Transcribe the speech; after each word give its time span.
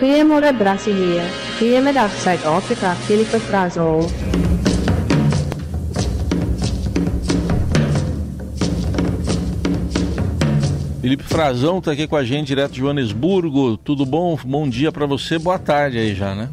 Goedemorgen 0.00 0.58
Brazilië. 0.58 1.22
Goedemiddag 1.60 2.10
Zuid-Afrika. 2.10 2.94
Felipe 2.94 3.38
Brazil. 3.48 4.08
Felipe 11.00 11.22
Frazão 11.22 11.78
está 11.78 11.92
aqui 11.92 12.06
com 12.06 12.16
a 12.16 12.24
gente 12.24 12.48
direto 12.48 12.72
de 12.72 12.80
Joanesburgo. 12.80 13.76
Tudo 13.76 14.04
bom? 14.04 14.36
Bom 14.44 14.68
dia 14.68 14.90
para 14.90 15.06
você. 15.06 15.38
Boa 15.38 15.58
tarde 15.58 15.98
aí 15.98 16.14
já, 16.14 16.34
né? 16.34 16.48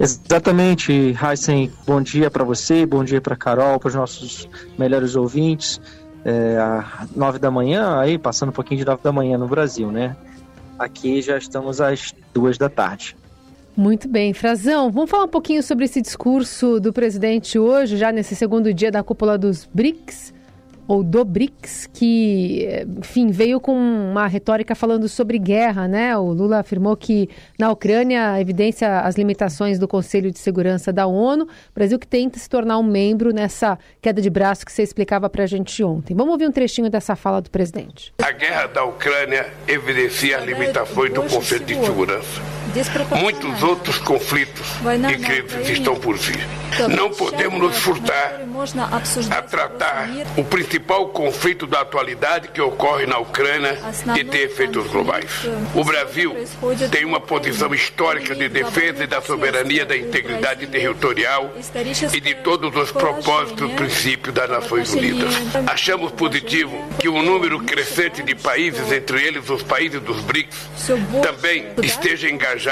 Exatamente, 0.00 1.14
Heisen. 1.22 1.70
Bom 1.86 2.02
dia 2.02 2.28
para 2.30 2.42
você, 2.42 2.84
bom 2.84 3.04
dia 3.04 3.20
para 3.20 3.36
Carol, 3.36 3.78
para 3.78 3.88
os 3.88 3.94
nossos 3.94 4.48
melhores 4.76 5.14
ouvintes. 5.14 5.80
É, 6.24 6.56
às 6.58 7.14
nove 7.14 7.38
da 7.38 7.50
manhã, 7.50 8.00
aí 8.00 8.18
passando 8.18 8.48
um 8.48 8.52
pouquinho 8.52 8.80
de 8.80 8.86
nove 8.86 9.02
da 9.02 9.12
manhã 9.12 9.36
no 9.38 9.46
Brasil, 9.46 9.92
né? 9.92 10.16
Aqui 10.78 11.22
já 11.22 11.38
estamos 11.38 11.80
às 11.80 12.14
duas 12.32 12.58
da 12.58 12.68
tarde. 12.68 13.16
Muito 13.76 14.08
bem, 14.08 14.32
Frazão, 14.32 14.90
vamos 14.90 15.10
falar 15.10 15.24
um 15.24 15.28
pouquinho 15.28 15.62
sobre 15.62 15.84
esse 15.84 16.00
discurso 16.00 16.78
do 16.78 16.92
presidente 16.92 17.58
hoje, 17.58 17.96
já 17.96 18.12
nesse 18.12 18.36
segundo 18.36 18.72
dia 18.72 18.90
da 18.90 19.02
cúpula 19.02 19.36
dos 19.36 19.68
BRICS 19.72 20.33
ou 20.86 21.02
do 21.02 21.24
BRICS, 21.24 21.88
que, 21.92 22.68
enfim, 22.98 23.30
veio 23.30 23.60
com 23.60 23.74
uma 23.74 24.26
retórica 24.26 24.74
falando 24.74 25.08
sobre 25.08 25.38
guerra, 25.38 25.88
né? 25.88 26.16
O 26.16 26.32
Lula 26.32 26.58
afirmou 26.58 26.96
que 26.96 27.28
na 27.58 27.70
Ucrânia 27.70 28.40
evidencia 28.40 29.00
as 29.00 29.16
limitações 29.16 29.78
do 29.78 29.88
Conselho 29.88 30.30
de 30.30 30.38
Segurança 30.38 30.92
da 30.92 31.06
ONU, 31.06 31.48
Brasil 31.74 31.98
que 31.98 32.06
tenta 32.06 32.38
se 32.38 32.48
tornar 32.48 32.78
um 32.78 32.82
membro 32.82 33.32
nessa 33.32 33.78
queda 34.00 34.20
de 34.20 34.30
braço 34.30 34.64
que 34.66 34.72
você 34.72 34.82
explicava 34.82 35.28
para 35.30 35.44
a 35.44 35.46
gente 35.46 35.82
ontem. 35.82 36.14
Vamos 36.14 36.32
ouvir 36.32 36.46
um 36.46 36.52
trechinho 36.52 36.90
dessa 36.90 37.16
fala 37.16 37.40
do 37.40 37.50
presidente. 37.50 38.12
A 38.22 38.32
guerra 38.32 38.66
da 38.66 38.84
Ucrânia 38.84 39.46
evidencia 39.66 40.38
as 40.38 40.44
limitações 40.44 41.12
do 41.12 41.22
Conselho 41.22 41.64
de 41.64 41.74
Segurança. 41.74 42.63
Muitos 43.20 43.62
outros 43.62 43.98
conflitos 43.98 44.66
e 45.12 45.16
crises 45.18 45.68
estão 45.68 45.94
por 45.94 46.16
vir. 46.16 46.44
Não 46.96 47.10
podemos 47.10 47.60
nos 47.60 47.78
furtar 47.78 48.40
a 49.30 49.42
tratar 49.42 50.08
o 50.36 50.42
principal 50.42 51.08
conflito 51.08 51.68
da 51.68 51.82
atualidade 51.82 52.48
que 52.48 52.60
ocorre 52.60 53.06
na 53.06 53.18
Ucrânia 53.18 53.78
e 54.18 54.24
tem 54.24 54.42
efeitos 54.42 54.88
globais. 54.88 55.30
O 55.72 55.84
Brasil 55.84 56.34
tem 56.90 57.04
uma 57.04 57.20
posição 57.20 57.72
histórica 57.72 58.34
de 58.34 58.48
defesa 58.48 59.06
da 59.06 59.20
soberania, 59.22 59.86
da 59.86 59.96
integridade 59.96 60.66
territorial 60.66 61.52
e 62.12 62.20
de 62.20 62.34
todos 62.36 62.74
os 62.74 62.90
propósitos 62.90 63.70
e 63.70 63.74
princípios 63.74 64.34
das 64.34 64.50
Nações 64.50 64.92
Unidas. 64.92 65.32
Achamos 65.66 66.10
positivo 66.10 66.76
que 66.98 67.08
um 67.08 67.22
número 67.22 67.60
crescente 67.60 68.20
de 68.22 68.34
países, 68.34 68.90
entre 68.90 69.22
eles 69.22 69.48
os 69.48 69.62
países 69.62 70.00
dos 70.00 70.20
BRICS, 70.22 70.56
também 71.22 71.68
esteja 71.82 72.28
engajado 72.28 72.63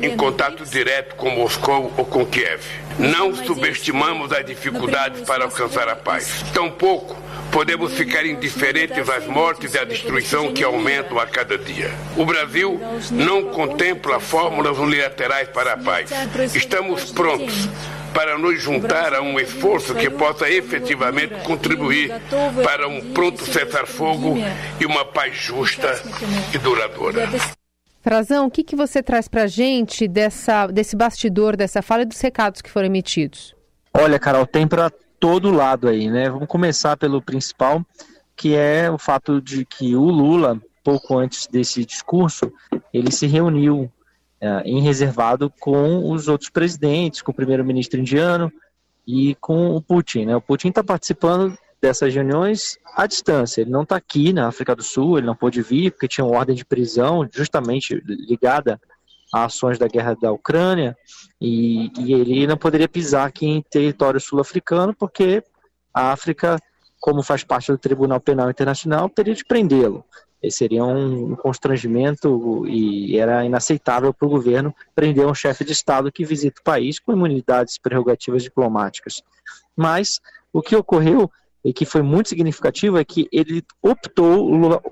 em 0.00 0.16
contato 0.16 0.64
direto 0.64 1.14
com 1.16 1.30
Moscou 1.30 1.92
ou 1.96 2.04
com 2.04 2.24
Kiev. 2.26 2.62
Não 2.98 3.34
subestimamos 3.34 4.32
as 4.32 4.44
dificuldades 4.44 5.22
para 5.22 5.44
alcançar 5.44 5.88
a 5.88 5.96
paz. 5.96 6.44
Tampouco 6.54 7.16
podemos 7.50 7.92
ficar 7.94 8.24
indiferentes 8.24 9.08
às 9.08 9.26
mortes 9.26 9.74
e 9.74 9.78
à 9.78 9.84
destruição 9.84 10.52
que 10.52 10.62
aumentam 10.62 11.18
a 11.18 11.26
cada 11.26 11.58
dia. 11.58 11.90
O 12.16 12.24
Brasil 12.24 12.80
não 13.10 13.44
contempla 13.46 14.20
fórmulas 14.20 14.78
unilaterais 14.78 15.48
para 15.48 15.74
a 15.74 15.76
paz. 15.76 16.10
Estamos 16.54 17.10
prontos 17.10 17.68
para 18.14 18.36
nos 18.38 18.60
juntar 18.60 19.14
a 19.14 19.22
um 19.22 19.38
esforço 19.38 19.94
que 19.94 20.10
possa 20.10 20.48
efetivamente 20.48 21.34
contribuir 21.44 22.12
para 22.62 22.88
um 22.88 23.12
pronto 23.12 23.44
cessar-fogo 23.44 24.36
e 24.80 24.86
uma 24.86 25.04
paz 25.04 25.36
justa 25.36 26.00
e 26.52 26.58
duradoura. 26.58 27.28
Frazão, 28.10 28.48
o 28.48 28.50
que, 28.50 28.64
que 28.64 28.74
você 28.74 29.04
traz 29.04 29.28
para 29.28 29.44
a 29.44 29.46
gente 29.46 30.08
dessa, 30.08 30.66
desse 30.66 30.96
bastidor, 30.96 31.56
dessa 31.56 31.80
fala 31.80 32.02
e 32.02 32.06
dos 32.06 32.20
recados 32.20 32.60
que 32.60 32.68
foram 32.68 32.86
emitidos? 32.86 33.54
Olha, 33.94 34.18
Carol, 34.18 34.44
tem 34.44 34.66
para 34.66 34.90
todo 35.20 35.52
lado 35.52 35.86
aí, 35.86 36.10
né? 36.10 36.28
Vamos 36.28 36.48
começar 36.48 36.96
pelo 36.96 37.22
principal, 37.22 37.86
que 38.34 38.56
é 38.56 38.90
o 38.90 38.98
fato 38.98 39.40
de 39.40 39.64
que 39.64 39.94
o 39.94 40.06
Lula, 40.06 40.60
pouco 40.82 41.16
antes 41.16 41.46
desse 41.46 41.84
discurso, 41.84 42.52
ele 42.92 43.12
se 43.12 43.28
reuniu 43.28 43.88
é, 44.40 44.62
em 44.64 44.82
reservado 44.82 45.48
com 45.60 46.10
os 46.10 46.26
outros 46.26 46.50
presidentes, 46.50 47.22
com 47.22 47.30
o 47.30 47.34
primeiro-ministro 47.34 48.00
indiano 48.00 48.52
e 49.06 49.36
com 49.36 49.76
o 49.76 49.80
Putin. 49.80 50.24
Né? 50.24 50.34
O 50.34 50.40
Putin 50.40 50.70
está 50.70 50.82
participando 50.82 51.56
dessas 51.80 52.14
reuniões 52.14 52.78
à 52.94 53.06
distância. 53.06 53.60
Ele 53.60 53.70
não 53.70 53.82
está 53.82 53.96
aqui 53.96 54.32
na 54.32 54.48
África 54.48 54.74
do 54.74 54.82
Sul, 54.82 55.18
ele 55.18 55.26
não 55.26 55.34
pôde 55.34 55.62
vir 55.62 55.92
porque 55.92 56.08
tinha 56.08 56.24
uma 56.24 56.36
ordem 56.36 56.54
de 56.54 56.64
prisão 56.64 57.28
justamente 57.32 58.02
ligada 58.06 58.80
a 59.32 59.44
ações 59.44 59.78
da 59.78 59.86
guerra 59.86 60.14
da 60.20 60.32
Ucrânia 60.32 60.96
e, 61.40 61.90
e 61.98 62.12
ele 62.12 62.46
não 62.46 62.56
poderia 62.56 62.88
pisar 62.88 63.26
aqui 63.26 63.46
em 63.46 63.62
território 63.62 64.20
sul-africano 64.20 64.94
porque 64.94 65.42
a 65.94 66.12
África, 66.12 66.58
como 66.98 67.22
faz 67.22 67.44
parte 67.44 67.70
do 67.70 67.78
Tribunal 67.78 68.20
Penal 68.20 68.50
Internacional, 68.50 69.08
teria 69.08 69.34
de 69.34 69.44
prendê-lo. 69.44 70.04
Seria 70.50 70.84
um 70.84 71.36
constrangimento 71.36 72.66
e 72.66 73.18
era 73.18 73.44
inaceitável 73.44 74.12
para 74.12 74.26
o 74.26 74.30
governo 74.30 74.74
prender 74.94 75.26
um 75.26 75.34
chefe 75.34 75.64
de 75.64 75.72
Estado 75.72 76.10
que 76.10 76.24
visita 76.24 76.60
o 76.60 76.64
país 76.64 76.98
com 76.98 77.12
imunidades 77.12 77.76
prerrogativas 77.76 78.42
diplomáticas. 78.42 79.22
Mas 79.76 80.18
o 80.50 80.62
que 80.62 80.74
ocorreu 80.74 81.30
e 81.64 81.72
que 81.72 81.84
foi 81.84 82.02
muito 82.02 82.28
significativo 82.28 82.98
é 82.98 83.04
que 83.04 83.28
ele 83.30 83.62
optou, 83.82 84.50
o 84.50 84.56
Lula 84.56 84.82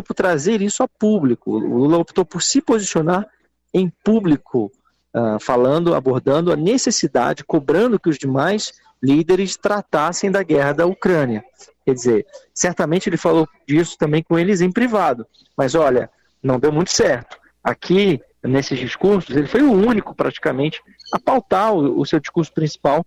por 0.00 0.14
trazer 0.14 0.62
isso 0.62 0.82
a 0.82 0.88
público. 0.88 1.52
O 1.52 1.58
Lula 1.58 1.98
optou 1.98 2.24
por 2.24 2.42
se 2.42 2.62
posicionar 2.62 3.26
em 3.74 3.92
público, 4.02 4.72
uh, 5.14 5.38
falando, 5.40 5.94
abordando 5.94 6.52
a 6.52 6.56
necessidade, 6.56 7.44
cobrando 7.44 8.00
que 8.00 8.08
os 8.08 8.18
demais 8.18 8.72
líderes 9.02 9.56
tratassem 9.56 10.30
da 10.30 10.42
guerra 10.42 10.72
da 10.72 10.86
Ucrânia. 10.86 11.44
Quer 11.84 11.94
dizer, 11.94 12.26
certamente 12.54 13.08
ele 13.08 13.16
falou 13.16 13.48
disso 13.66 13.96
também 13.98 14.22
com 14.22 14.38
eles 14.38 14.60
em 14.60 14.70
privado, 14.70 15.26
mas 15.56 15.74
olha, 15.74 16.08
não 16.42 16.58
deu 16.58 16.72
muito 16.72 16.90
certo. 16.90 17.36
Aqui, 17.62 18.20
nesses 18.42 18.78
discursos, 18.78 19.34
ele 19.34 19.46
foi 19.46 19.62
o 19.62 19.72
único 19.72 20.14
praticamente 20.14 20.80
a 21.12 21.18
pautar 21.18 21.74
o, 21.74 22.00
o 22.00 22.06
seu 22.06 22.20
discurso 22.20 22.52
principal 22.52 23.04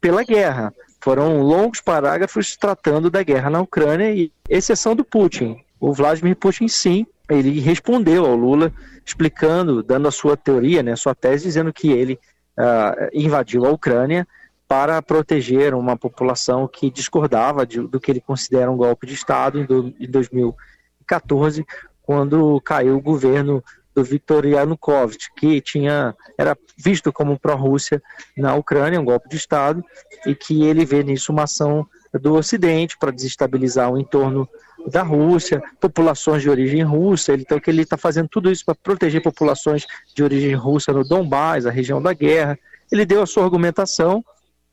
pela 0.00 0.22
guerra. 0.22 0.72
Foram 1.04 1.42
longos 1.42 1.82
parágrafos 1.82 2.56
tratando 2.56 3.10
da 3.10 3.22
guerra 3.22 3.50
na 3.50 3.60
Ucrânia 3.60 4.10
e 4.10 4.32
exceção 4.48 4.96
do 4.96 5.04
Putin. 5.04 5.62
O 5.78 5.92
Vladimir 5.92 6.34
Putin, 6.34 6.66
sim, 6.66 7.06
ele 7.28 7.60
respondeu 7.60 8.24
ao 8.24 8.34
Lula, 8.34 8.72
explicando, 9.04 9.82
dando 9.82 10.08
a 10.08 10.10
sua 10.10 10.34
teoria, 10.34 10.82
né, 10.82 10.92
a 10.92 10.96
sua 10.96 11.14
tese, 11.14 11.44
dizendo 11.44 11.74
que 11.74 11.92
ele 11.92 12.18
uh, 12.58 13.10
invadiu 13.12 13.66
a 13.66 13.70
Ucrânia 13.70 14.26
para 14.66 15.02
proteger 15.02 15.74
uma 15.74 15.94
população 15.94 16.66
que 16.66 16.88
discordava 16.88 17.66
de, 17.66 17.80
do 17.80 18.00
que 18.00 18.10
ele 18.10 18.22
considera 18.22 18.70
um 18.70 18.76
golpe 18.78 19.06
de 19.06 19.12
Estado 19.12 19.60
em, 19.60 19.66
do, 19.66 19.94
em 20.00 20.10
2014, 20.10 21.66
quando 22.00 22.58
caiu 22.62 22.96
o 22.96 23.02
governo 23.02 23.62
do 23.94 24.02
Viktor 24.02 24.44
Yanukovych, 24.44 25.30
que 25.36 25.60
tinha, 25.60 26.14
era 26.36 26.56
visto 26.76 27.12
como 27.12 27.38
pró-Rússia 27.38 28.02
na 28.36 28.54
Ucrânia, 28.54 29.00
um 29.00 29.04
golpe 29.04 29.28
de 29.28 29.36
Estado, 29.36 29.84
e 30.26 30.34
que 30.34 30.64
ele 30.64 30.84
vê 30.84 31.02
nisso 31.02 31.32
uma 31.32 31.44
ação 31.44 31.86
do 32.12 32.34
Ocidente 32.34 32.96
para 32.98 33.10
desestabilizar 33.10 33.90
o 33.90 33.98
entorno 33.98 34.48
da 34.86 35.02
Rússia, 35.02 35.62
populações 35.80 36.42
de 36.42 36.50
origem 36.50 36.82
russa, 36.82 37.32
então 37.34 37.58
que 37.58 37.70
ele 37.70 37.82
está 37.82 37.96
fazendo 37.96 38.28
tudo 38.28 38.50
isso 38.50 38.64
para 38.64 38.74
proteger 38.74 39.22
populações 39.22 39.86
de 40.14 40.22
origem 40.22 40.54
russa 40.54 40.92
no 40.92 41.04
Donbás, 41.04 41.66
a 41.66 41.70
região 41.70 42.02
da 42.02 42.12
guerra. 42.12 42.58
Ele 42.92 43.06
deu 43.06 43.22
a 43.22 43.26
sua 43.26 43.44
argumentação 43.44 44.22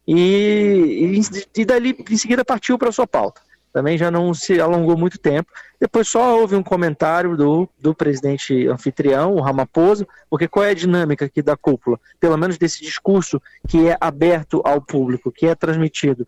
e, 0.06 1.22
e, 1.56 1.62
e 1.62 1.66
dali 1.66 1.96
em 2.10 2.18
seguida 2.18 2.44
partiu 2.44 2.78
para 2.78 2.90
a 2.90 2.92
sua 2.92 3.08
pauta 3.08 3.42
também 3.74 3.98
já 3.98 4.12
não 4.12 4.34
se 4.34 4.60
alongou 4.60 4.98
muito 4.98 5.18
tempo. 5.18 5.52
Depois 5.80 6.08
só 6.08 6.40
houve 6.40 6.56
um 6.56 6.64
comentário 6.64 7.36
do, 7.36 7.68
do 7.80 7.96
presidente 7.96 8.68
anfitrião, 8.68 9.36
o 9.36 9.42
Ramaphosa, 9.42 10.08
porque 10.30 10.48
qual 10.48 10.66
é 10.66 10.72
a 10.72 10.76
dinâmica 10.76 11.26
aqui 11.26 11.42
da 11.42 11.56
cúpula? 11.56 12.00
Pelo 12.20 12.38
menos 12.38 12.58
desse 12.58 12.82
discurso 12.82 13.42
que 13.68 13.88
é 13.88 13.98
aberto 14.00 14.62
ao 14.64 14.82
público, 14.82 15.32
que 15.32 15.48
é 15.48 15.56
transmitido. 15.56 16.28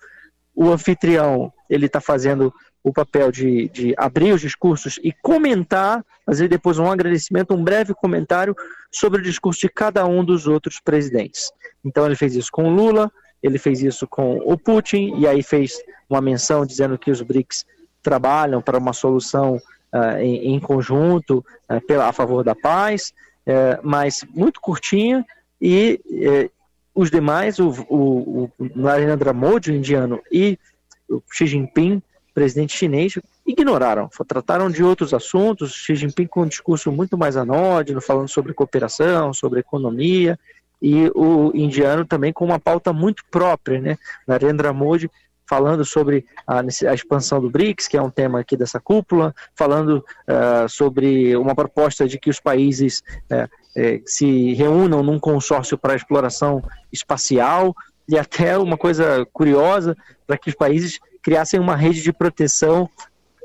O 0.56 0.70
anfitrião, 0.70 1.52
ele 1.70 1.88
está 1.88 2.00
fazendo 2.00 2.54
o 2.84 2.92
papel 2.92 3.32
de, 3.32 3.70
de 3.70 3.94
abrir 3.98 4.34
os 4.34 4.42
discursos 4.42 5.00
e 5.02 5.14
comentar, 5.22 6.04
fazer 6.26 6.50
depois 6.50 6.78
um 6.78 6.92
agradecimento, 6.92 7.54
um 7.54 7.64
breve 7.64 7.94
comentário 7.94 8.56
sobre 8.92 9.22
o 9.22 9.24
discurso 9.24 9.62
de 9.62 9.70
cada 9.70 10.06
um 10.06 10.24
dos 10.24 10.48
outros 10.48 10.80
presidentes. 10.80 11.52
Então 11.84 12.06
ele 12.06 12.16
fez 12.16 12.36
isso 12.36 12.50
com 12.52 12.70
Lula, 12.70 13.10
ele 13.44 13.60
fez 13.60 13.84
isso 13.84 14.08
com 14.08 14.38
o 14.38 14.58
Putin 14.58 15.16
e 15.18 15.28
aí 15.28 15.44
fez 15.44 15.78
uma 16.10 16.22
menção 16.22 16.66
dizendo 16.66 16.98
que 16.98 17.12
os 17.12 17.22
BRICS 17.22 17.66
trabalham 18.02 18.62
para 18.62 18.78
uma 18.78 18.94
solução 18.94 19.56
uh, 19.94 20.18
em, 20.20 20.56
em, 20.56 20.60
conjunto 20.60 21.46
uh, 21.70 21.80
pela, 21.86 22.08
a 22.08 22.14
favor 22.14 22.44
da 22.44 22.56
paz, 22.56 23.14
uh, 23.46 23.80
mas 23.84 24.26
muito 24.34 24.60
curtinha 24.60 25.26
e 25.62 26.00
os 26.94 27.10
demais, 27.10 27.58
o, 27.58 27.70
o, 27.90 28.52
o 28.60 28.70
Narendra 28.76 29.34
Modi, 29.34 29.72
o 29.72 29.76
indiano, 29.76 30.22
e 30.32 30.60
o 31.10 31.22
Xi 31.32 31.48
Jinping, 31.48 32.02
presidente 32.34 32.78
chinês, 32.78 33.18
ignoraram, 33.48 34.10
trataram 34.28 34.70
de 34.70 34.84
outros 34.84 35.14
assuntos. 35.14 35.74
Xi 35.74 35.96
Jinping 35.96 36.28
com 36.28 36.42
um 36.42 36.48
discurso 36.48 36.92
muito 36.92 37.18
mais 37.18 37.38
anódino, 37.38 38.02
falando 38.02 38.28
sobre 38.28 38.54
cooperação, 38.54 39.34
sobre 39.34 39.62
economia, 39.62 40.38
e 40.84 41.10
o 41.16 41.50
indiano 41.56 42.06
também 42.06 42.34
com 42.34 42.44
uma 42.44 42.60
pauta 42.60 42.92
muito 42.92 43.24
própria, 43.32 43.80
né? 43.80 43.98
Narendra 44.28 44.74
Modi 44.74 45.10
falando 45.48 45.86
sobre 45.86 46.26
a, 46.46 46.60
a, 46.60 46.94
expansão 46.94 47.40
do 47.40 47.50
BRICS, 47.50 47.88
que 47.88 47.96
é 47.96 48.02
um 48.02 48.10
tema 48.10 48.40
aqui 48.40 48.58
dessa 48.58 48.82
cúpula, 48.82 49.34
falando 49.56 50.04
uh, 50.28 50.68
sobre 50.68 51.36
uma 51.38 51.56
proposta 51.56 52.08
de 52.08 52.20
que 52.20 52.30
os 52.30 52.40
países 52.40 53.02
uh, 53.32 53.44
uh, 53.44 54.02
se 54.06 54.54
reúnam 54.54 55.02
num 55.02 55.20
consórcio 55.20 55.78
para 55.78 55.96
exploração 55.96 56.62
espacial, 56.92 57.74
e 58.08 58.18
até 58.18 58.58
uma 58.58 58.78
coisa 58.78 59.26
curiosa, 59.32 59.96
para 60.28 60.38
que 60.38 60.50
os 60.50 60.56
países 60.56 61.00
criassem 61.22 61.60
uma 61.60 61.76
rede 61.76 62.02
de 62.02 62.12
proteção 62.12 62.90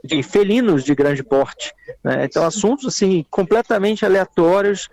de 0.03 0.23
felinos 0.23 0.85
de 0.85 0.95
grande 0.95 1.23
porte. 1.23 1.73
Né? 2.03 2.25
Então, 2.25 2.45
assuntos 2.45 2.87
assim 2.87 3.25
completamente 3.31 4.05
aleatórios 4.05 4.89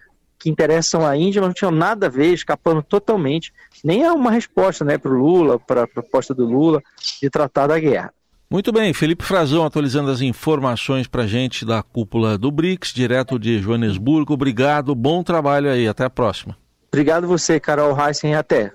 que 0.45 0.49
interessam 0.51 1.03
a 1.03 1.17
Índia, 1.17 1.41
mas 1.41 1.47
não 1.49 1.53
tinham 1.55 1.71
nada 1.71 2.05
a 2.05 2.09
ver, 2.09 2.31
escapando 2.31 2.83
totalmente, 2.83 3.51
nem 3.83 4.03
é 4.03 4.11
uma 4.11 4.29
resposta 4.29 4.85
né, 4.85 4.95
para 4.95 5.11
o 5.11 5.17
Lula, 5.17 5.57
para 5.57 5.83
a 5.83 5.87
proposta 5.87 6.35
do 6.35 6.45
Lula 6.45 6.83
de 7.19 7.31
tratar 7.31 7.65
da 7.65 7.79
guerra. 7.79 8.13
Muito 8.47 8.71
bem, 8.71 8.93
Felipe 8.93 9.25
Frazão 9.25 9.65
atualizando 9.65 10.11
as 10.11 10.21
informações 10.21 11.07
para 11.07 11.25
gente 11.25 11.65
da 11.65 11.81
cúpula 11.81 12.37
do 12.37 12.51
BRICS, 12.51 12.93
direto 12.93 13.39
de 13.39 13.57
Joanesburgo. 13.57 14.35
Obrigado, 14.35 14.93
bom 14.93 15.23
trabalho 15.23 15.67
aí, 15.67 15.87
até 15.87 16.05
a 16.05 16.11
próxima. 16.11 16.55
Obrigado 16.89 17.27
você, 17.27 17.59
Carol 17.59 17.97
Heissen, 17.99 18.35
até. 18.35 18.71